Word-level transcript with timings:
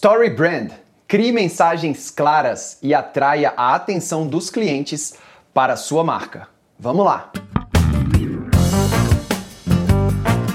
Story 0.00 0.30
Brand. 0.30 0.70
Crie 1.08 1.32
mensagens 1.32 2.08
claras 2.08 2.78
e 2.80 2.94
atraia 2.94 3.52
a 3.56 3.74
atenção 3.74 4.28
dos 4.28 4.48
clientes 4.48 5.14
para 5.52 5.72
a 5.72 5.76
sua 5.76 6.04
marca. 6.04 6.46
Vamos 6.78 7.04
lá! 7.04 7.32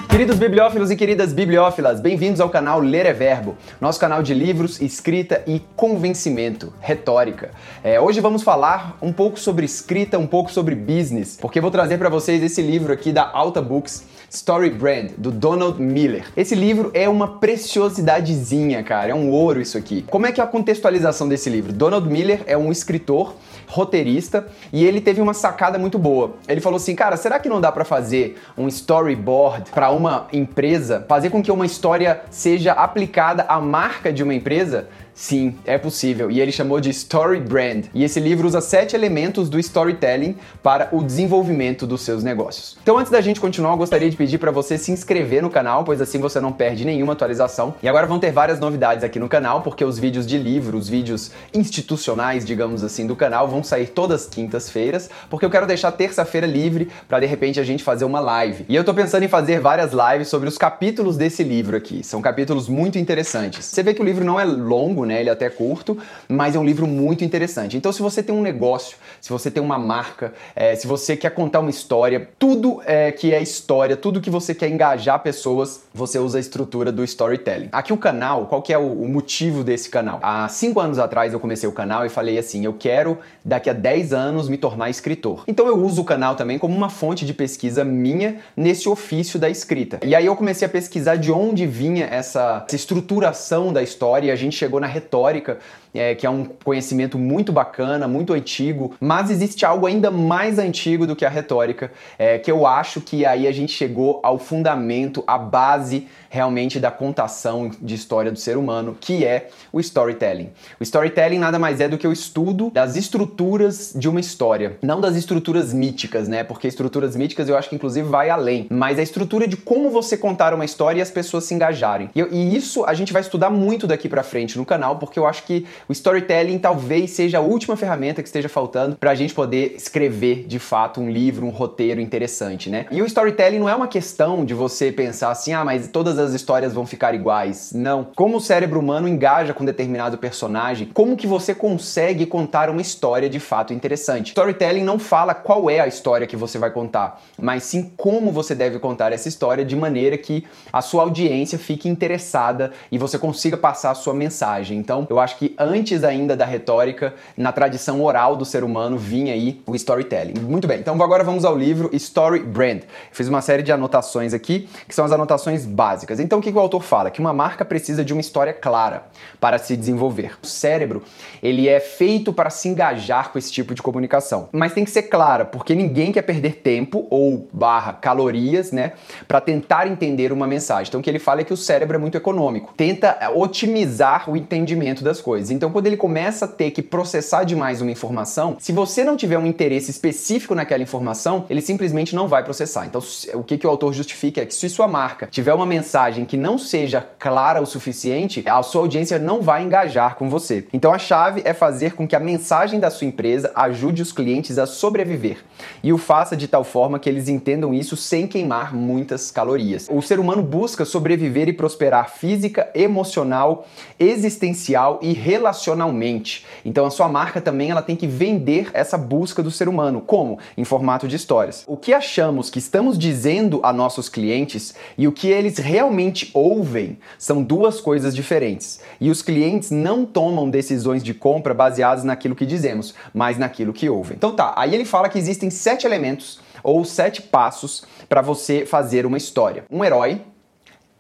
Queridos 0.10 0.38
bibliófilos 0.38 0.92
e 0.92 0.96
queridas 0.96 1.34
bibliófilas, 1.34 2.00
bem-vindos 2.00 2.40
ao 2.40 2.50
canal 2.50 2.80
Ler 2.80 3.06
é 3.06 3.12
Verbo, 3.12 3.58
nosso 3.82 4.00
canal 4.00 4.24
de 4.24 4.34
livros, 4.34 4.80
escrita 4.80 5.44
e 5.46 5.60
convencimento, 5.76 6.72
retórica. 6.80 7.52
É, 7.84 8.00
hoje 8.00 8.22
vamos 8.22 8.44
falar 8.44 8.98
um 9.02 9.12
pouco 9.12 9.38
sobre 9.38 9.66
escrita, 9.66 10.18
um 10.18 10.28
pouco 10.28 10.52
sobre 10.52 10.76
business, 10.76 11.36
porque 11.42 11.60
vou 11.60 11.72
trazer 11.72 11.98
para 11.98 12.08
vocês 12.08 12.42
esse 12.42 12.62
livro 12.62 12.94
aqui 12.94 13.12
da 13.12 13.30
Alta 13.30 13.62
Books, 13.62 14.06
Story 14.34 14.72
Brand, 14.72 15.12
do 15.16 15.30
Donald 15.30 15.80
Miller. 15.80 16.26
Esse 16.36 16.56
livro 16.56 16.90
é 16.96 17.08
uma 17.08 17.38
preciosidadezinha, 17.38 18.82
cara, 18.82 19.12
é 19.12 19.14
um 19.14 19.30
ouro 19.30 19.62
isso 19.62 19.78
aqui. 19.78 20.04
Como 20.10 20.26
é 20.26 20.32
que 20.32 20.42
é 20.42 20.44
a 20.44 20.48
contextualização 20.48 21.30
desse 21.30 21.52
livro? 21.52 21.72
Donald 21.72 22.10
Miller 22.10 22.42
é 22.48 22.58
um 22.58 22.72
escritor 22.72 23.36
roteirista 23.68 24.48
e 24.72 24.84
ele 24.84 25.00
teve 25.00 25.22
uma 25.22 25.36
sacada 25.36 25.78
muito 25.78 26.00
boa. 26.00 26.34
Ele 26.48 26.60
falou 26.62 26.78
assim, 26.78 26.96
cara, 26.96 27.16
será 27.16 27.38
que 27.38 27.48
não 27.48 27.62
dá 27.62 27.72
para 27.72 27.86
fazer 27.86 28.42
um 28.58 28.68
storyboard 28.68 29.70
para 29.70 29.92
uma 29.92 30.28
empresa, 30.34 31.06
fazer 31.08 31.30
com 31.30 31.44
que 31.44 31.52
uma 31.52 31.66
história 31.66 32.22
seja 32.32 32.72
aplicada 32.72 33.44
à 33.44 33.62
marca 33.62 34.12
de 34.12 34.24
uma 34.24 34.34
empresa? 34.34 34.88
Sim, 35.14 35.56
é 35.66 35.78
possível. 35.78 36.32
E 36.32 36.42
ele 36.42 36.52
chamou 36.52 36.80
de 36.80 36.90
Story 36.90 37.40
Brand. 37.40 37.86
E 37.94 38.04
esse 38.04 38.20
livro 38.20 38.48
usa 38.48 38.60
sete 38.62 38.96
elementos 38.96 39.48
do 39.48 39.60
storytelling 39.60 40.36
para 40.64 40.90
o 40.92 41.04
desenvolvimento 41.04 41.86
dos 41.86 42.02
seus 42.02 42.24
negócios. 42.24 42.78
Então, 42.82 42.98
antes 42.98 43.12
da 43.12 43.22
gente 43.22 43.40
continuar, 43.40 43.72
eu 43.72 43.78
gostaria 43.78 44.10
de 44.10 44.18
pedir 44.24 44.38
para 44.38 44.52
você 44.52 44.78
se 44.78 44.90
inscrever 44.90 45.42
no 45.42 45.50
canal, 45.50 45.84
pois 45.84 46.00
assim 46.00 46.18
você 46.18 46.40
não 46.40 46.54
perde 46.54 46.86
nenhuma 46.86 47.12
atualização. 47.12 47.76
E 47.84 47.90
agora 47.90 48.08
vão 48.08 48.20
ter 48.20 48.32
várias 48.32 48.58
novidades 48.58 49.04
aqui 49.04 49.20
no 49.20 49.28
canal, 49.28 49.62
porque 49.62 49.84
os 49.84 50.00
vídeos 50.00 50.26
de 50.26 50.38
livro, 50.38 50.78
os 50.78 50.88
vídeos 50.88 51.32
institucionais, 51.54 52.46
digamos 52.46 52.86
assim, 52.86 53.06
do 53.06 53.18
canal 53.18 53.50
vão 53.50 53.62
sair 53.62 53.88
todas 53.88 54.26
quintas-feiras, 54.26 55.10
porque 55.30 55.46
eu 55.46 55.50
quero 55.50 55.68
deixar 55.68 55.92
terça-feira 55.92 56.48
livre 56.48 56.88
para 57.06 57.20
de 57.20 57.26
repente 57.26 57.60
a 57.60 57.66
gente 57.66 57.84
fazer 57.84 58.06
uma 58.06 58.22
live. 58.22 58.66
E 58.70 58.74
eu 58.78 58.86
tô 58.86 58.94
pensando 58.94 59.24
em 59.24 59.28
fazer 59.28 59.60
várias 59.60 59.92
lives 59.92 60.30
sobre 60.30 60.48
os 60.48 60.58
capítulos 60.58 61.18
desse 61.18 61.44
livro 61.44 61.76
aqui. 61.76 62.02
São 62.02 62.22
capítulos 62.22 62.70
muito 62.70 62.98
interessantes. 62.98 63.66
Você 63.66 63.84
vê 63.84 63.94
que 63.94 64.02
o 64.02 64.06
livro 64.06 64.24
não 64.24 64.40
é 64.40 64.46
longo, 64.46 65.04
né? 65.04 65.20
Ele 65.20 65.28
é 65.28 65.34
até 65.34 65.50
curto, 65.50 65.98
mas 66.30 66.56
é 66.56 66.60
um 66.60 66.64
livro 66.64 66.88
muito 66.88 67.26
interessante. 67.26 67.76
Então, 67.76 67.92
se 67.92 68.02
você 68.02 68.24
tem 68.24 68.34
um 68.34 68.42
negócio, 68.42 68.96
se 69.20 69.30
você 69.30 69.52
tem 69.52 69.62
uma 69.62 69.78
marca, 69.78 70.34
é, 70.56 70.76
se 70.76 70.88
você 70.88 71.18
quer 71.18 71.32
contar 71.32 71.60
uma 71.60 71.70
história, 71.70 72.30
tudo 72.40 72.82
é, 72.86 73.12
que 73.12 73.34
é 73.34 73.42
história, 73.42 73.98
tudo 74.04 74.20
que 74.20 74.30
você 74.30 74.54
quer 74.54 74.68
engajar 74.68 75.18
pessoas, 75.24 75.86
você 75.94 76.20
usa 76.20 76.38
a 76.38 76.42
estrutura 76.42 76.92
do 76.92 77.06
storytelling. 77.06 77.70
Aqui 77.72 77.94
o 77.94 77.98
canal, 77.98 78.48
qual 78.48 78.62
que 78.62 78.74
é 78.74 78.78
o, 78.78 78.86
o 78.86 79.08
motivo 79.08 79.64
desse 79.64 79.90
canal? 79.90 80.20
Há 80.22 80.46
cinco 80.50 80.82
anos 80.82 81.00
atrás 81.00 81.32
eu 81.32 81.40
comecei 81.40 81.70
o 81.70 81.72
canal 81.72 82.06
e 82.06 82.10
falei 82.10 82.38
assim, 82.38 82.66
eu 82.66 82.74
quero 82.74 83.18
daqui 83.46 83.70
a 83.70 83.74
10 83.74 84.12
anos 84.12 84.50
me 84.50 84.58
tornar 84.58 84.90
escritor. 84.90 85.46
Então 85.48 85.68
eu 85.68 85.82
uso 85.82 86.02
o 86.02 86.04
canal 86.04 86.36
também 86.36 86.60
como 86.60 86.76
uma 86.76 86.90
fonte 86.90 87.26
de 87.26 87.34
pesquisa 87.34 87.86
minha 87.86 88.40
nesse 88.58 88.90
ofício 88.90 89.40
da 89.40 89.50
escrita. 89.50 90.02
E 90.04 90.14
aí 90.14 90.26
eu 90.26 90.36
comecei 90.36 90.66
a 90.66 90.70
pesquisar 90.70 91.16
de 91.16 91.32
onde 91.32 91.66
vinha 91.66 92.06
essa, 92.06 92.66
essa 92.68 92.76
estruturação 92.76 93.72
da 93.72 93.82
história 93.82 94.28
e 94.28 94.32
a 94.32 94.36
gente 94.36 94.58
chegou 94.58 94.82
na 94.82 94.88
retórica 94.88 95.60
é, 95.94 96.16
que 96.16 96.26
é 96.26 96.30
um 96.30 96.44
conhecimento 96.44 97.18
muito 97.18 97.52
bacana, 97.52 98.08
muito 98.08 98.34
antigo, 98.34 98.96
mas 99.00 99.30
existe 99.30 99.66
algo 99.66 99.86
ainda 99.86 100.10
mais 100.10 100.58
antigo 100.58 101.06
do 101.06 101.16
que 101.16 101.24
a 101.24 101.30
retórica, 101.30 101.92
é, 102.18 102.40
que 102.40 102.52
eu 102.52 102.66
acho 102.66 103.00
que 103.00 103.26
aí 103.26 103.48
a 103.48 103.52
gente 103.52 103.72
chegou 103.72 103.93
ao 104.24 104.38
fundamento, 104.38 105.24
à 105.28 105.38
base 105.38 106.08
realmente 106.30 106.80
da 106.80 106.90
contação 106.90 107.70
de 107.80 107.94
história 107.94 108.32
do 108.32 108.40
ser 108.40 108.58
humano, 108.58 108.98
que 109.00 109.24
é 109.24 109.50
o 109.72 109.80
storytelling. 109.80 110.50
O 110.80 110.84
storytelling 110.84 111.38
nada 111.38 111.60
mais 111.60 111.80
é 111.80 111.88
do 111.88 111.98
que 111.98 112.08
o 112.08 112.12
estudo 112.12 112.72
das 112.72 112.96
estruturas 112.96 113.94
de 113.96 114.10
uma 114.10 114.20
história, 114.20 114.78
não 114.82 115.00
das 115.00 115.16
estruturas 115.16 115.72
míticas, 115.72 116.28
né? 116.28 116.44
Porque 116.44 116.68
estruturas 116.68 117.16
míticas 117.16 117.48
eu 117.48 117.56
acho 117.56 117.70
que 117.70 117.76
inclusive 117.76 118.08
vai 118.08 118.32
além, 118.32 118.66
mas 118.72 118.98
a 118.98 119.04
estrutura 119.04 119.48
de 119.48 119.56
como 119.56 119.92
você 119.92 120.18
contar 120.18 120.56
uma 120.56 120.66
história 120.66 121.00
e 121.00 121.02
as 121.02 121.12
pessoas 121.12 121.44
se 121.44 121.54
engajarem. 121.54 122.10
E, 122.16 122.22
e 122.22 122.56
isso 122.56 122.84
a 122.86 122.96
gente 122.96 123.14
vai 123.14 123.22
estudar 123.22 123.52
muito 123.52 123.86
daqui 123.86 124.10
para 124.10 124.24
frente 124.24 124.58
no 124.58 124.66
canal, 124.66 124.98
porque 124.98 125.20
eu 125.20 125.28
acho 125.28 125.44
que 125.44 125.68
o 125.88 125.92
storytelling 125.92 126.58
talvez 126.58 127.12
seja 127.12 127.38
a 127.38 127.42
última 127.42 127.78
ferramenta 127.78 128.24
que 128.24 128.28
esteja 128.28 128.50
faltando 128.50 128.96
para 128.96 129.12
a 129.12 129.16
gente 129.16 129.36
poder 129.36 129.76
escrever 129.76 130.46
de 130.48 130.58
fato 130.58 131.00
um 131.00 131.10
livro, 131.10 131.46
um 131.46 131.50
roteiro 131.50 132.02
interessante, 132.02 132.70
né? 132.70 132.88
E 132.90 133.02
o 133.02 133.06
storytelling 133.06 133.60
não 133.60 133.70
é 133.70 133.76
uma 133.76 133.83
questão 133.88 134.46
de 134.46 134.54
você 134.54 134.92
pensar 134.92 135.32
assim, 135.32 135.54
ah, 135.54 135.64
mas 135.64 135.88
todas 135.88 136.18
as 136.20 136.34
histórias 136.34 136.74
vão 136.74 136.86
ficar 136.86 137.14
iguais. 137.14 137.72
Não. 137.74 138.08
Como 138.16 138.38
o 138.38 138.42
cérebro 138.42 138.80
humano 138.80 139.08
engaja 139.08 139.54
com 139.54 139.66
determinado 139.66 140.18
personagem, 140.18 140.90
como 140.94 141.18
que 141.18 141.28
você 141.28 141.54
consegue 141.54 142.26
contar 142.26 142.70
uma 142.70 142.82
história 142.82 143.30
de 143.30 143.40
fato 143.40 143.74
interessante? 143.74 144.30
Storytelling 144.30 144.84
não 144.84 144.98
fala 144.98 145.34
qual 145.34 145.70
é 145.70 145.80
a 145.80 145.88
história 145.88 146.28
que 146.28 146.36
você 146.36 146.58
vai 146.58 146.72
contar, 146.72 147.22
mas 147.38 147.64
sim 147.64 147.92
como 147.98 148.32
você 148.32 148.56
deve 148.56 148.80
contar 148.80 149.12
essa 149.12 149.28
história 149.28 149.66
de 149.66 149.76
maneira 149.76 150.18
que 150.18 150.46
a 150.72 150.82
sua 150.82 151.04
audiência 151.04 151.58
fique 151.58 151.90
interessada 151.90 152.72
e 152.92 152.98
você 152.98 153.20
consiga 153.20 153.58
passar 153.58 153.92
a 153.92 153.96
sua 153.96 154.14
mensagem. 154.14 154.78
Então, 154.78 155.06
eu 155.10 155.20
acho 155.20 155.38
que 155.38 155.54
antes 155.58 156.04
ainda 156.04 156.36
da 156.36 156.46
retórica, 156.46 157.14
na 157.36 157.52
tradição 157.52 158.02
oral 158.02 158.36
do 158.36 158.46
ser 158.46 158.64
humano, 158.64 158.98
vinha 158.98 159.34
aí 159.34 159.62
o 159.66 159.76
storytelling. 159.76 160.40
Muito 160.40 160.68
bem, 160.68 160.80
então 160.80 160.96
agora 161.02 161.24
vamos 161.24 161.44
ao 161.44 161.58
livro 161.58 161.90
Story 161.94 162.40
Brand. 162.40 162.82
Fiz 163.12 163.28
uma 163.28 163.42
série 163.42 163.64
de 163.64 163.72
anotações 163.74 164.34
aqui, 164.34 164.70
que 164.88 164.96
são 164.96 165.04
as 165.04 165.12
anotações 165.12 165.66
básicas. 165.66 166.20
Então, 166.20 166.40
o 166.40 166.42
que 166.42 166.50
o 166.50 166.60
autor 166.60 166.82
fala? 166.82 167.12
Que 167.12 167.20
uma 167.20 167.34
marca 167.34 167.66
precisa 167.66 168.06
de 168.06 168.14
uma 168.14 168.22
história 168.22 168.54
clara 168.54 169.08
para 169.40 169.58
se 169.58 169.76
desenvolver. 169.76 170.38
O 170.42 170.48
cérebro, 170.48 171.04
ele 171.42 171.68
é 171.68 171.80
feito 171.80 172.32
para 172.32 172.50
se 172.50 172.70
engajar 172.70 173.32
com 173.32 173.38
esse 173.38 173.52
tipo 173.52 173.74
de 173.74 173.82
comunicação. 173.82 174.48
Mas 174.52 174.74
tem 174.74 174.86
que 174.86 174.92
ser 174.92 175.04
clara, 175.04 175.44
porque 175.44 175.76
ninguém 175.76 176.12
quer 176.12 176.22
perder 176.22 176.62
tempo 176.62 177.08
ou 177.10 177.50
barra 177.52 177.94
calorias, 177.94 178.72
né, 178.72 178.94
para 179.28 179.42
tentar 179.42 179.88
entender 179.88 180.32
uma 180.32 180.48
mensagem. 180.48 180.90
Então, 180.90 181.00
o 181.00 181.04
que 181.04 181.10
ele 181.10 181.20
fala 181.20 181.42
é 181.42 181.44
que 181.44 181.54
o 181.54 181.58
cérebro 181.58 181.96
é 181.96 182.00
muito 182.00 182.18
econômico. 182.18 182.74
Tenta 182.78 183.18
otimizar 183.36 184.30
o 184.30 184.38
entendimento 184.38 185.04
das 185.04 185.20
coisas. 185.20 185.50
Então, 185.52 185.72
quando 185.72 185.88
ele 185.88 185.98
começa 185.98 186.46
a 186.46 186.48
ter 186.48 186.72
que 186.72 186.82
processar 186.82 187.44
demais 187.44 187.82
uma 187.82 187.92
informação, 187.92 188.56
se 188.60 188.72
você 188.72 189.04
não 189.04 189.18
tiver 189.18 189.38
um 189.38 189.46
interesse 189.46 189.90
específico 189.90 190.54
naquela 190.54 190.84
informação, 190.84 191.46
ele 191.50 191.62
simplesmente 191.62 192.16
não 192.16 192.28
vai 192.28 192.44
processar. 192.44 192.86
Então, 192.86 193.02
o 193.34 193.44
que, 193.44 193.63
que 193.64 193.68
o 193.68 193.70
autor 193.70 193.94
justifica 193.94 194.42
é 194.42 194.46
que 194.46 194.54
se 194.54 194.68
sua 194.68 194.90
marca 194.90 195.26
tiver 195.26 195.54
uma 195.54 195.66
mensagem 195.66 196.26
que 196.26 196.36
não 196.36 196.58
seja 196.58 197.00
clara 197.18 197.62
o 197.62 197.66
suficiente, 197.66 198.44
a 198.46 198.62
sua 198.62 198.82
audiência 198.82 199.18
não 199.18 199.42
vai 199.42 199.64
engajar 199.64 200.18
com 200.18 200.30
você. 200.30 200.68
Então, 200.74 200.92
a 200.92 200.98
chave 200.98 201.42
é 201.46 201.54
fazer 201.54 201.94
com 201.94 202.06
que 202.06 202.14
a 202.14 202.20
mensagem 202.20 202.78
da 202.78 202.92
sua 202.92 203.08
empresa 203.08 203.54
ajude 203.56 204.02
os 204.02 204.12
clientes 204.12 204.58
a 204.58 204.66
sobreviver 204.66 205.38
e 205.82 205.94
o 205.94 205.98
faça 205.98 206.36
de 206.36 206.48
tal 206.48 206.66
forma 206.66 207.00
que 207.00 207.08
eles 207.08 207.30
entendam 207.30 207.74
isso 207.74 207.96
sem 207.96 208.28
queimar 208.28 208.76
muitas 208.76 209.32
calorias. 209.32 209.88
O 209.90 210.02
ser 210.02 210.20
humano 210.20 210.44
busca 210.44 210.84
sobreviver 210.84 211.48
e 211.48 211.54
prosperar 211.54 212.10
física, 212.10 212.70
emocional, 212.76 213.66
existencial 214.00 215.00
e 215.02 215.14
relacionalmente. 215.14 216.46
Então 216.66 216.86
a 216.86 216.92
sua 216.92 217.08
marca 217.08 217.40
também 217.40 217.72
ela 217.72 217.82
tem 217.82 217.96
que 217.96 218.08
vender 218.08 218.70
essa 218.74 218.98
busca 218.98 219.42
do 219.42 219.52
ser 219.52 219.70
humano. 219.70 220.02
Como? 220.02 220.38
Em 220.58 220.66
formato 220.66 221.08
de 221.08 221.16
histórias. 221.16 221.64
O 221.66 221.78
que 221.78 221.94
achamos 221.94 222.50
que 222.50 222.60
estamos 222.60 222.98
dizendo 222.98 223.53
a 223.64 223.74
nossos 223.74 224.10
clientes 224.10 224.74
e 224.98 225.08
o 225.08 225.12
que 225.12 225.28
eles 225.28 225.58
realmente 225.58 226.32
ouvem 226.34 226.98
são 227.18 227.44
duas 227.44 227.82
coisas 227.82 228.16
diferentes. 228.16 228.80
E 229.00 229.10
os 229.10 229.22
clientes 229.22 229.70
não 229.70 230.06
tomam 230.06 230.50
decisões 230.50 231.04
de 231.04 231.14
compra 231.14 231.54
baseadas 231.54 232.04
naquilo 232.04 232.36
que 232.36 232.46
dizemos, 232.46 232.96
mas 233.14 233.38
naquilo 233.38 233.74
que 233.74 233.90
ouvem. 233.90 234.16
Então 234.18 234.36
tá, 234.36 234.54
aí 234.56 234.74
ele 234.74 234.86
fala 234.86 235.10
que 235.10 235.20
existem 235.20 235.50
sete 235.50 235.86
elementos 235.86 236.40
ou 236.64 236.86
sete 236.86 237.22
passos 237.22 237.84
para 238.08 238.22
você 238.22 238.66
fazer 238.66 239.06
uma 239.06 239.18
história. 239.18 239.66
Um 239.70 239.84
herói 239.84 240.22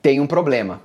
tem 0.02 0.20
um 0.20 0.28
problema 0.28 0.81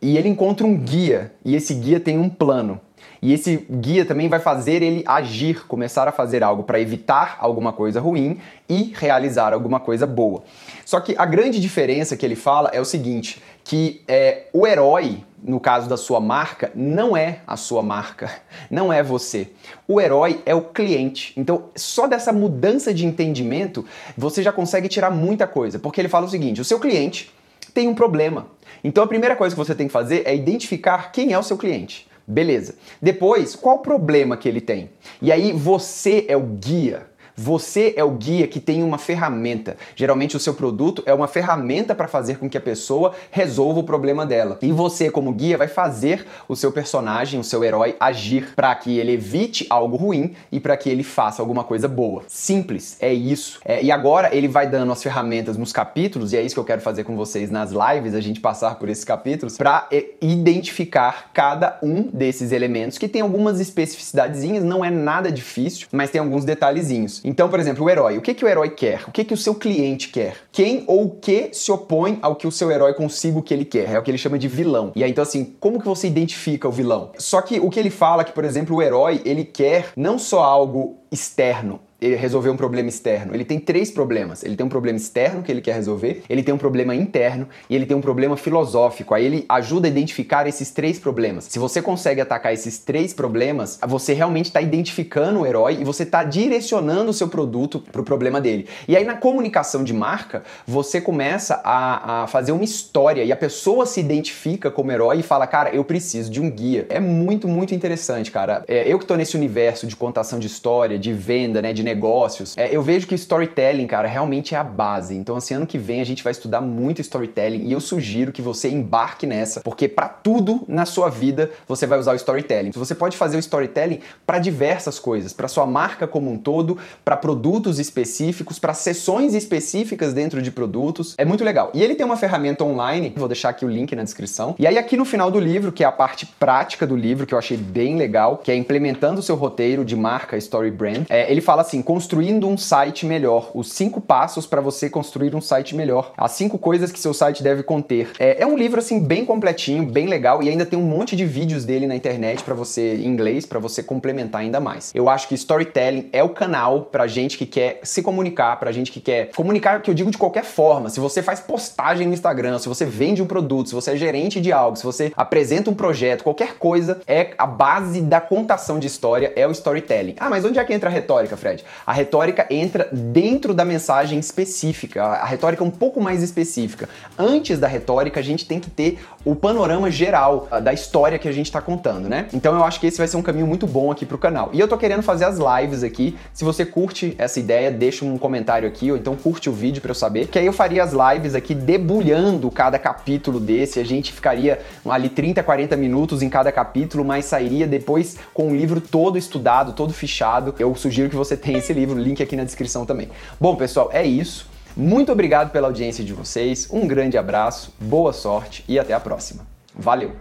e 0.00 0.18
ele 0.18 0.28
encontra 0.28 0.66
um 0.66 0.76
guia 0.76 1.32
e 1.44 1.54
esse 1.54 1.72
guia 1.74 2.00
tem 2.00 2.18
um 2.18 2.28
plano. 2.28 2.80
E 3.22 3.32
esse 3.32 3.64
guia 3.70 4.04
também 4.04 4.28
vai 4.28 4.40
fazer 4.40 4.82
ele 4.82 5.04
agir, 5.06 5.64
começar 5.68 6.08
a 6.08 6.12
fazer 6.12 6.42
algo 6.42 6.64
para 6.64 6.80
evitar 6.80 7.36
alguma 7.38 7.72
coisa 7.72 8.00
ruim 8.00 8.40
e 8.68 8.92
realizar 8.96 9.52
alguma 9.52 9.78
coisa 9.78 10.04
boa. 10.04 10.42
Só 10.84 10.98
que 10.98 11.14
a 11.16 11.24
grande 11.24 11.60
diferença 11.60 12.16
que 12.16 12.26
ele 12.26 12.34
fala 12.34 12.68
é 12.72 12.80
o 12.80 12.84
seguinte, 12.84 13.40
que 13.62 14.02
é, 14.08 14.48
o 14.52 14.66
herói, 14.66 15.22
no 15.40 15.60
caso 15.60 15.88
da 15.88 15.96
sua 15.96 16.18
marca, 16.18 16.72
não 16.74 17.16
é 17.16 17.38
a 17.46 17.56
sua 17.56 17.80
marca, 17.80 18.28
não 18.68 18.92
é 18.92 19.04
você. 19.04 19.50
O 19.86 20.00
herói 20.00 20.42
é 20.44 20.52
o 20.52 20.62
cliente. 20.62 21.32
Então, 21.36 21.66
só 21.76 22.08
dessa 22.08 22.32
mudança 22.32 22.92
de 22.92 23.06
entendimento, 23.06 23.84
você 24.18 24.42
já 24.42 24.50
consegue 24.50 24.88
tirar 24.88 25.12
muita 25.12 25.46
coisa, 25.46 25.78
porque 25.78 26.00
ele 26.00 26.08
fala 26.08 26.26
o 26.26 26.28
seguinte: 26.28 26.60
o 26.60 26.64
seu 26.64 26.80
cliente 26.80 27.32
tem 27.72 27.86
um 27.86 27.94
problema. 27.94 28.48
Então, 28.82 29.04
a 29.04 29.06
primeira 29.06 29.36
coisa 29.36 29.54
que 29.54 29.64
você 29.64 29.76
tem 29.76 29.86
que 29.86 29.92
fazer 29.92 30.24
é 30.26 30.34
identificar 30.34 31.12
quem 31.12 31.32
é 31.32 31.38
o 31.38 31.42
seu 31.44 31.56
cliente. 31.56 32.10
Beleza. 32.26 32.74
Depois, 33.00 33.56
qual 33.56 33.76
o 33.76 33.80
problema 33.80 34.36
que 34.36 34.48
ele 34.48 34.60
tem? 34.60 34.90
E 35.20 35.32
aí 35.32 35.52
você 35.52 36.24
é 36.28 36.36
o 36.36 36.42
guia. 36.42 37.06
Você 37.42 37.92
é 37.96 38.04
o 38.04 38.12
guia 38.12 38.46
que 38.46 38.60
tem 38.60 38.84
uma 38.84 38.98
ferramenta. 38.98 39.76
Geralmente 39.96 40.36
o 40.36 40.38
seu 40.38 40.54
produto 40.54 41.02
é 41.04 41.12
uma 41.12 41.26
ferramenta 41.26 41.92
para 41.92 42.06
fazer 42.06 42.38
com 42.38 42.48
que 42.48 42.56
a 42.56 42.60
pessoa 42.60 43.14
resolva 43.32 43.80
o 43.80 43.82
problema 43.82 44.24
dela. 44.24 44.58
E 44.62 44.70
você, 44.70 45.10
como 45.10 45.32
guia, 45.32 45.58
vai 45.58 45.66
fazer 45.66 46.24
o 46.46 46.54
seu 46.54 46.70
personagem, 46.70 47.40
o 47.40 47.42
seu 47.42 47.64
herói, 47.64 47.96
agir 47.98 48.54
para 48.54 48.72
que 48.76 48.96
ele 48.96 49.10
evite 49.10 49.66
algo 49.68 49.96
ruim 49.96 50.36
e 50.52 50.60
para 50.60 50.76
que 50.76 50.88
ele 50.88 51.02
faça 51.02 51.42
alguma 51.42 51.64
coisa 51.64 51.88
boa. 51.88 52.22
Simples, 52.28 52.96
é 53.00 53.12
isso. 53.12 53.58
É, 53.64 53.82
e 53.82 53.90
agora 53.90 54.32
ele 54.32 54.46
vai 54.46 54.68
dando 54.68 54.92
as 54.92 55.02
ferramentas 55.02 55.56
nos 55.56 55.72
capítulos, 55.72 56.32
e 56.32 56.36
é 56.36 56.42
isso 56.42 56.54
que 56.54 56.60
eu 56.60 56.64
quero 56.64 56.80
fazer 56.80 57.02
com 57.02 57.16
vocês 57.16 57.50
nas 57.50 57.72
lives, 57.72 58.14
a 58.14 58.20
gente 58.20 58.38
passar 58.38 58.76
por 58.76 58.88
esses 58.88 59.02
capítulos, 59.02 59.56
para 59.56 59.88
identificar 60.20 61.32
cada 61.34 61.76
um 61.82 62.02
desses 62.02 62.52
elementos 62.52 62.98
que 62.98 63.08
tem 63.08 63.20
algumas 63.20 63.58
especificidadezinhas, 63.58 64.62
não 64.62 64.84
é 64.84 64.90
nada 64.90 65.32
difícil, 65.32 65.88
mas 65.90 66.08
tem 66.08 66.20
alguns 66.20 66.44
detalhezinhos. 66.44 67.20
Então, 67.32 67.48
por 67.48 67.58
exemplo, 67.58 67.82
o 67.82 67.88
herói. 67.88 68.18
O 68.18 68.20
que, 68.20 68.34
que 68.34 68.44
o 68.44 68.48
herói 68.48 68.68
quer? 68.68 69.04
O 69.08 69.10
que, 69.10 69.24
que 69.24 69.32
o 69.32 69.38
seu 69.38 69.54
cliente 69.54 70.10
quer? 70.10 70.36
Quem 70.52 70.84
ou 70.86 71.04
o 71.06 71.10
que 71.12 71.48
se 71.54 71.72
opõe 71.72 72.18
ao 72.20 72.36
que 72.36 72.46
o 72.46 72.52
seu 72.52 72.70
herói 72.70 72.92
consiga 72.92 73.38
o 73.38 73.42
que 73.42 73.54
ele 73.54 73.64
quer? 73.64 73.90
É 73.90 73.98
o 73.98 74.02
que 74.02 74.10
ele 74.10 74.18
chama 74.18 74.38
de 74.38 74.48
vilão. 74.48 74.92
E 74.94 75.02
aí, 75.02 75.10
então, 75.10 75.22
assim, 75.22 75.56
como 75.58 75.80
que 75.80 75.86
você 75.86 76.06
identifica 76.06 76.68
o 76.68 76.70
vilão? 76.70 77.10
Só 77.16 77.40
que 77.40 77.58
o 77.58 77.70
que 77.70 77.80
ele 77.80 77.88
fala 77.88 78.20
é 78.20 78.24
que, 78.26 78.32
por 78.32 78.44
exemplo, 78.44 78.76
o 78.76 78.82
herói, 78.82 79.22
ele 79.24 79.46
quer 79.46 79.92
não 79.96 80.18
só 80.18 80.42
algo 80.42 80.98
externo, 81.10 81.80
resolver 82.16 82.50
um 82.50 82.56
problema 82.56 82.88
externo. 82.88 83.34
Ele 83.34 83.44
tem 83.44 83.58
três 83.58 83.90
problemas. 83.90 84.42
Ele 84.42 84.56
tem 84.56 84.66
um 84.66 84.68
problema 84.68 84.96
externo 84.96 85.42
que 85.42 85.50
ele 85.50 85.60
quer 85.60 85.74
resolver, 85.74 86.22
ele 86.28 86.42
tem 86.42 86.54
um 86.54 86.58
problema 86.58 86.94
interno 86.94 87.48
e 87.68 87.74
ele 87.74 87.86
tem 87.86 87.96
um 87.96 88.00
problema 88.00 88.36
filosófico. 88.36 89.14
Aí 89.14 89.24
ele 89.24 89.44
ajuda 89.48 89.86
a 89.86 89.90
identificar 89.90 90.46
esses 90.46 90.70
três 90.70 90.98
problemas. 90.98 91.44
Se 91.44 91.58
você 91.58 91.80
consegue 91.80 92.20
atacar 92.20 92.52
esses 92.52 92.78
três 92.78 93.12
problemas, 93.12 93.78
você 93.86 94.12
realmente 94.12 94.46
está 94.46 94.60
identificando 94.60 95.40
o 95.40 95.46
herói 95.46 95.78
e 95.80 95.84
você 95.84 96.02
está 96.02 96.24
direcionando 96.24 97.10
o 97.10 97.14
seu 97.14 97.28
produto 97.28 97.80
para 97.80 98.00
o 98.00 98.04
problema 98.04 98.40
dele. 98.40 98.66
E 98.86 98.96
aí 98.96 99.04
na 99.04 99.16
comunicação 99.16 99.84
de 99.84 99.92
marca, 99.92 100.42
você 100.66 101.00
começa 101.00 101.60
a, 101.64 102.22
a 102.22 102.26
fazer 102.26 102.52
uma 102.52 102.64
história 102.64 103.24
e 103.24 103.32
a 103.32 103.36
pessoa 103.36 103.86
se 103.86 104.00
identifica 104.00 104.70
como 104.70 104.90
herói 104.90 105.20
e 105.20 105.22
fala, 105.22 105.46
cara, 105.46 105.70
eu 105.74 105.84
preciso 105.84 106.30
de 106.30 106.40
um 106.40 106.50
guia. 106.50 106.86
É 106.88 107.00
muito, 107.00 107.46
muito 107.48 107.74
interessante, 107.74 108.30
cara. 108.30 108.64
É, 108.66 108.90
eu 108.90 108.98
que 108.98 109.04
estou 109.04 109.16
nesse 109.16 109.36
universo 109.36 109.86
de 109.86 109.96
contação 109.96 110.38
de 110.38 110.46
história, 110.46 110.98
de 110.98 111.12
venda, 111.12 111.62
né, 111.62 111.72
de 111.72 111.82
negócios, 111.92 112.56
é, 112.56 112.74
eu 112.74 112.82
vejo 112.82 113.06
que 113.06 113.14
storytelling, 113.14 113.86
cara, 113.86 114.08
realmente 114.08 114.54
é 114.54 114.58
a 114.58 114.64
base. 114.64 115.14
Então, 115.14 115.36
assim, 115.36 115.54
ano 115.54 115.66
que 115.66 115.76
vem 115.76 116.00
a 116.00 116.04
gente 116.04 116.24
vai 116.24 116.30
estudar 116.30 116.60
muito 116.60 117.00
storytelling 117.00 117.66
e 117.66 117.72
eu 117.72 117.80
sugiro 117.80 118.32
que 118.32 118.40
você 118.40 118.68
embarque 118.68 119.26
nessa, 119.26 119.60
porque 119.60 119.86
para 119.86 120.08
tudo 120.08 120.64
na 120.66 120.86
sua 120.86 121.10
vida 121.10 121.50
você 121.68 121.86
vai 121.86 121.98
usar 121.98 122.12
o 122.12 122.16
storytelling. 122.16 122.70
Você 122.72 122.94
pode 122.94 123.16
fazer 123.16 123.36
o 123.36 123.40
storytelling 123.40 124.00
para 124.26 124.38
diversas 124.38 124.98
coisas, 124.98 125.32
para 125.32 125.48
sua 125.48 125.66
marca 125.66 126.06
como 126.06 126.30
um 126.30 126.38
todo, 126.38 126.78
para 127.04 127.16
produtos 127.16 127.78
específicos, 127.78 128.58
para 128.58 128.72
sessões 128.72 129.34
específicas 129.34 130.14
dentro 130.14 130.40
de 130.40 130.50
produtos. 130.50 131.14
É 131.18 131.24
muito 131.24 131.44
legal. 131.44 131.70
E 131.74 131.82
ele 131.82 131.94
tem 131.94 132.06
uma 132.06 132.16
ferramenta 132.16 132.64
online, 132.64 133.12
vou 133.16 133.28
deixar 133.28 133.50
aqui 133.50 133.64
o 133.64 133.68
link 133.68 133.94
na 133.94 134.02
descrição. 134.02 134.54
E 134.58 134.66
aí 134.66 134.78
aqui 134.78 134.96
no 134.96 135.04
final 135.04 135.30
do 135.30 135.38
livro, 135.38 135.70
que 135.70 135.84
é 135.84 135.86
a 135.86 135.92
parte 135.92 136.24
prática 136.26 136.86
do 136.86 136.96
livro 136.96 137.26
que 137.26 137.34
eu 137.34 137.38
achei 137.38 137.56
bem 137.56 137.96
legal, 137.96 138.38
que 138.38 138.50
é 138.50 138.56
implementando 138.56 139.20
o 139.20 139.22
seu 139.22 139.36
roteiro 139.36 139.84
de 139.84 139.94
marca 139.94 140.36
Story 140.36 140.70
Brand, 140.70 141.04
é, 141.10 141.30
ele 141.30 141.40
fala 141.40 141.62
assim: 141.62 141.81
construindo 141.82 142.48
um 142.48 142.56
site 142.56 143.04
melhor. 143.04 143.50
Os 143.54 143.72
cinco 143.72 144.00
passos 144.00 144.46
para 144.46 144.60
você 144.60 144.88
construir 144.88 145.34
um 145.34 145.40
site 145.40 145.74
melhor. 145.74 146.12
As 146.16 146.32
cinco 146.32 146.58
coisas 146.58 146.92
que 146.92 146.98
seu 146.98 147.12
site 147.12 147.42
deve 147.42 147.62
conter. 147.62 148.10
É, 148.18 148.42
é, 148.42 148.46
um 148.46 148.56
livro 148.56 148.78
assim 148.78 149.00
bem 149.00 149.24
completinho, 149.24 149.84
bem 149.84 150.06
legal 150.06 150.42
e 150.42 150.48
ainda 150.48 150.64
tem 150.64 150.78
um 150.78 150.82
monte 150.82 151.16
de 151.16 151.24
vídeos 151.24 151.64
dele 151.64 151.86
na 151.86 151.94
internet 151.94 152.42
para 152.42 152.54
você 152.54 152.96
em 152.96 153.06
inglês 153.06 153.44
para 153.46 153.58
você 153.58 153.82
complementar 153.82 154.40
ainda 154.40 154.60
mais. 154.60 154.92
Eu 154.94 155.08
acho 155.08 155.28
que 155.28 155.34
storytelling 155.34 156.08
é 156.12 156.22
o 156.22 156.28
canal 156.28 156.82
para 156.82 157.06
gente 157.06 157.36
que 157.36 157.46
quer 157.46 157.80
se 157.82 158.02
comunicar, 158.02 158.58
para 158.58 158.72
gente 158.72 158.90
que 158.90 159.00
quer 159.00 159.30
comunicar, 159.32 159.82
que 159.82 159.90
eu 159.90 159.94
digo 159.94 160.10
de 160.10 160.18
qualquer 160.18 160.44
forma. 160.44 160.88
Se 160.88 161.00
você 161.00 161.22
faz 161.22 161.40
postagem 161.40 162.06
no 162.06 162.14
Instagram, 162.14 162.58
se 162.58 162.68
você 162.68 162.84
vende 162.84 163.22
um 163.22 163.26
produto, 163.26 163.68
se 163.68 163.74
você 163.74 163.92
é 163.92 163.96
gerente 163.96 164.40
de 164.40 164.52
algo, 164.52 164.76
se 164.76 164.84
você 164.84 165.12
apresenta 165.16 165.70
um 165.70 165.74
projeto, 165.74 166.22
qualquer 166.22 166.54
coisa, 166.58 167.00
é 167.06 167.32
a 167.38 167.46
base 167.46 168.00
da 168.00 168.20
contação 168.20 168.78
de 168.78 168.86
história 168.86 169.32
é 169.36 169.46
o 169.46 169.50
storytelling. 169.50 170.14
Ah, 170.18 170.30
mas 170.30 170.44
onde 170.44 170.58
é 170.58 170.64
que 170.64 170.72
entra 170.72 170.88
a 170.88 170.92
retórica, 170.92 171.36
Fred? 171.36 171.64
A 171.86 171.92
retórica 171.92 172.46
entra 172.50 172.88
dentro 172.92 173.54
da 173.54 173.64
mensagem 173.64 174.18
específica, 174.18 175.02
a 175.02 175.24
retórica 175.24 175.62
é 175.62 175.66
um 175.66 175.70
pouco 175.70 176.00
mais 176.00 176.22
específica. 176.22 176.88
Antes 177.18 177.58
da 177.58 177.66
retórica, 177.66 178.20
a 178.20 178.22
gente 178.22 178.46
tem 178.46 178.60
que 178.60 178.70
ter 178.70 178.98
o 179.24 179.34
panorama 179.34 179.90
geral 179.90 180.48
ah, 180.50 180.60
da 180.60 180.72
história 180.72 181.18
que 181.18 181.28
a 181.28 181.32
gente 181.32 181.46
está 181.46 181.60
contando, 181.60 182.08
né? 182.08 182.26
Então 182.32 182.54
eu 182.54 182.64
acho 182.64 182.80
que 182.80 182.86
esse 182.86 182.98
vai 182.98 183.06
ser 183.06 183.16
um 183.16 183.22
caminho 183.22 183.46
muito 183.46 183.66
bom 183.66 183.90
aqui 183.90 184.04
pro 184.04 184.18
canal. 184.18 184.50
E 184.52 184.60
eu 184.60 184.68
tô 184.68 184.76
querendo 184.76 185.02
fazer 185.02 185.24
as 185.24 185.38
lives 185.38 185.82
aqui. 185.82 186.16
Se 186.32 186.44
você 186.44 186.64
curte 186.64 187.14
essa 187.18 187.38
ideia, 187.38 187.70
deixa 187.70 188.04
um 188.04 188.18
comentário 188.18 188.68
aqui, 188.68 188.90
ou 188.90 188.96
então 188.96 189.14
curte 189.14 189.48
o 189.48 189.52
vídeo 189.52 189.80
para 189.80 189.90
eu 189.90 189.94
saber. 189.94 190.26
Que 190.26 190.38
aí 190.38 190.46
eu 190.46 190.52
faria 190.52 190.82
as 190.82 190.92
lives 190.92 191.34
aqui 191.34 191.54
debulhando 191.54 192.50
cada 192.50 192.78
capítulo 192.78 193.38
desse. 193.38 193.78
A 193.78 193.84
gente 193.84 194.12
ficaria 194.12 194.60
ali 194.88 195.08
30, 195.08 195.42
40 195.42 195.76
minutos 195.76 196.22
em 196.22 196.28
cada 196.28 196.50
capítulo, 196.50 197.04
mas 197.04 197.24
sairia 197.24 197.66
depois 197.66 198.16
com 198.34 198.48
o 198.48 198.56
livro 198.56 198.80
todo 198.80 199.16
estudado, 199.16 199.72
todo 199.72 199.92
fichado. 199.92 200.54
Eu 200.58 200.74
sugiro 200.74 201.08
que 201.08 201.16
você 201.16 201.36
tenha 201.36 201.58
esse 201.62 201.72
livro, 201.72 201.98
link 201.98 202.22
aqui 202.22 202.36
na 202.36 202.44
descrição 202.44 202.84
também. 202.84 203.08
Bom, 203.40 203.54
pessoal, 203.56 203.88
é 203.92 204.04
isso. 204.04 204.50
Muito 204.76 205.12
obrigado 205.12 205.50
pela 205.50 205.68
audiência 205.68 206.02
de 206.02 206.12
vocês, 206.12 206.68
um 206.70 206.86
grande 206.86 207.16
abraço, 207.16 207.72
boa 207.78 208.12
sorte 208.12 208.64
e 208.66 208.78
até 208.78 208.94
a 208.94 209.00
próxima. 209.00 209.46
Valeu! 209.74 210.12